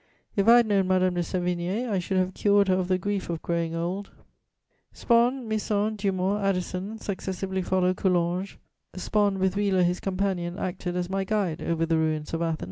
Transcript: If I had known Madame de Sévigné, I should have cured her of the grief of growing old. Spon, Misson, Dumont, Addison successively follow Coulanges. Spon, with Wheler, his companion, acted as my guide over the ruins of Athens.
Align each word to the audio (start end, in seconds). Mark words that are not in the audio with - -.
If 0.35 0.47
I 0.47 0.55
had 0.57 0.65
known 0.65 0.87
Madame 0.87 1.13
de 1.13 1.21
Sévigné, 1.21 1.87
I 1.87 1.99
should 1.99 2.17
have 2.17 2.33
cured 2.33 2.69
her 2.69 2.73
of 2.73 2.87
the 2.87 2.97
grief 2.97 3.29
of 3.29 3.39
growing 3.43 3.75
old. 3.75 4.09
Spon, 4.91 5.47
Misson, 5.47 5.95
Dumont, 5.95 6.43
Addison 6.43 6.97
successively 6.97 7.61
follow 7.61 7.93
Coulanges. 7.93 8.57
Spon, 8.95 9.37
with 9.37 9.53
Wheler, 9.53 9.83
his 9.83 9.99
companion, 9.99 10.57
acted 10.57 10.95
as 10.95 11.07
my 11.07 11.23
guide 11.23 11.61
over 11.61 11.85
the 11.85 11.97
ruins 11.99 12.33
of 12.33 12.41
Athens. 12.41 12.59